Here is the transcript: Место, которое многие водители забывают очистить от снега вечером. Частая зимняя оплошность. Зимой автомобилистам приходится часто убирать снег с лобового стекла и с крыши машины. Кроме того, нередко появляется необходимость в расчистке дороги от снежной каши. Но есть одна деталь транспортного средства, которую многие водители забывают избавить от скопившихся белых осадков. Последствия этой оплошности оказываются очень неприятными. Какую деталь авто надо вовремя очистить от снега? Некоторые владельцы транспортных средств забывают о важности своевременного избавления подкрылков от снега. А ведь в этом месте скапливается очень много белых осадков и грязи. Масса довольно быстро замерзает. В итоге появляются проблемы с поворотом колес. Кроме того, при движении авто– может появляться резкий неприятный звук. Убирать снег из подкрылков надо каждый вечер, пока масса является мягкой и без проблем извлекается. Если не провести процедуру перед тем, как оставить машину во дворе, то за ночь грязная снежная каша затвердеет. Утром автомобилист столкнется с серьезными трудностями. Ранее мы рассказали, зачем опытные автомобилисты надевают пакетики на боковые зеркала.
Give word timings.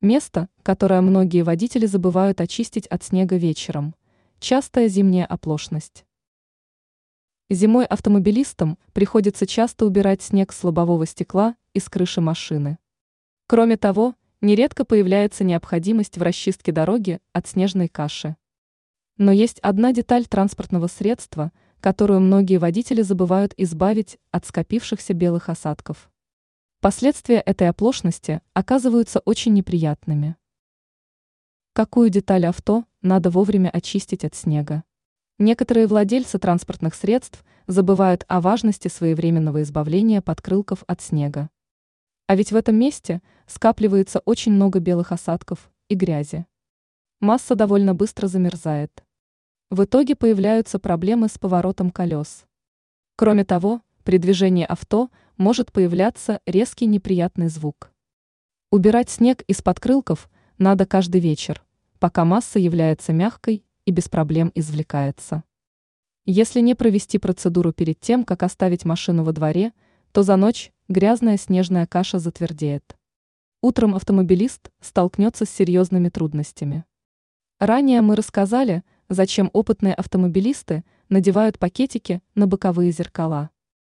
Место, 0.00 0.48
которое 0.62 1.00
многие 1.00 1.42
водители 1.42 1.84
забывают 1.84 2.40
очистить 2.40 2.86
от 2.86 3.02
снега 3.02 3.34
вечером. 3.34 3.96
Частая 4.38 4.86
зимняя 4.86 5.26
оплошность. 5.26 6.04
Зимой 7.50 7.84
автомобилистам 7.84 8.78
приходится 8.92 9.44
часто 9.44 9.86
убирать 9.86 10.22
снег 10.22 10.52
с 10.52 10.62
лобового 10.62 11.04
стекла 11.04 11.56
и 11.72 11.80
с 11.80 11.88
крыши 11.88 12.20
машины. 12.20 12.78
Кроме 13.48 13.76
того, 13.76 14.14
нередко 14.40 14.84
появляется 14.84 15.42
необходимость 15.42 16.16
в 16.16 16.22
расчистке 16.22 16.70
дороги 16.70 17.18
от 17.32 17.48
снежной 17.48 17.88
каши. 17.88 18.36
Но 19.16 19.32
есть 19.32 19.58
одна 19.60 19.92
деталь 19.92 20.26
транспортного 20.26 20.86
средства, 20.86 21.50
которую 21.80 22.20
многие 22.20 22.58
водители 22.58 23.02
забывают 23.02 23.52
избавить 23.56 24.18
от 24.30 24.46
скопившихся 24.46 25.12
белых 25.12 25.48
осадков. 25.48 26.08
Последствия 26.80 27.40
этой 27.40 27.68
оплошности 27.68 28.40
оказываются 28.52 29.18
очень 29.24 29.52
неприятными. 29.52 30.36
Какую 31.72 32.08
деталь 32.08 32.46
авто 32.46 32.84
надо 33.02 33.30
вовремя 33.30 33.68
очистить 33.68 34.24
от 34.24 34.36
снега? 34.36 34.84
Некоторые 35.38 35.88
владельцы 35.88 36.38
транспортных 36.38 36.94
средств 36.94 37.44
забывают 37.66 38.24
о 38.28 38.40
важности 38.40 38.86
своевременного 38.86 39.62
избавления 39.62 40.22
подкрылков 40.22 40.84
от 40.86 41.00
снега. 41.00 41.50
А 42.28 42.36
ведь 42.36 42.52
в 42.52 42.56
этом 42.56 42.76
месте 42.76 43.22
скапливается 43.48 44.20
очень 44.20 44.52
много 44.52 44.78
белых 44.78 45.10
осадков 45.10 45.72
и 45.88 45.96
грязи. 45.96 46.46
Масса 47.18 47.56
довольно 47.56 47.96
быстро 47.96 48.28
замерзает. 48.28 49.02
В 49.70 49.82
итоге 49.82 50.14
появляются 50.14 50.78
проблемы 50.78 51.26
с 51.26 51.38
поворотом 51.38 51.90
колес. 51.90 52.46
Кроме 53.16 53.44
того, 53.44 53.82
при 54.04 54.18
движении 54.18 54.64
авто– 54.64 55.10
может 55.38 55.72
появляться 55.72 56.40
резкий 56.44 56.86
неприятный 56.86 57.48
звук. 57.48 57.92
Убирать 58.70 59.08
снег 59.08 59.42
из 59.46 59.62
подкрылков 59.62 60.28
надо 60.58 60.84
каждый 60.84 61.20
вечер, 61.20 61.64
пока 62.00 62.24
масса 62.24 62.58
является 62.58 63.12
мягкой 63.12 63.64
и 63.86 63.92
без 63.92 64.08
проблем 64.08 64.50
извлекается. 64.54 65.44
Если 66.26 66.60
не 66.60 66.74
провести 66.74 67.18
процедуру 67.18 67.72
перед 67.72 68.00
тем, 68.00 68.24
как 68.24 68.42
оставить 68.42 68.84
машину 68.84 69.24
во 69.24 69.32
дворе, 69.32 69.72
то 70.12 70.22
за 70.22 70.36
ночь 70.36 70.72
грязная 70.88 71.38
снежная 71.38 71.86
каша 71.86 72.18
затвердеет. 72.18 72.98
Утром 73.62 73.94
автомобилист 73.94 74.70
столкнется 74.80 75.44
с 75.46 75.50
серьезными 75.50 76.08
трудностями. 76.08 76.84
Ранее 77.58 78.02
мы 78.02 78.16
рассказали, 78.16 78.82
зачем 79.08 79.50
опытные 79.52 79.94
автомобилисты 79.94 80.84
надевают 81.08 81.58
пакетики 81.58 82.22
на 82.34 82.46
боковые 82.46 82.90
зеркала. 82.90 83.50